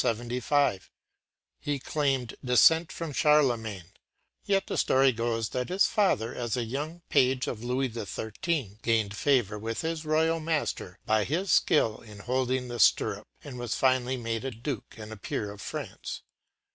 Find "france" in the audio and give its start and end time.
15.61-16.23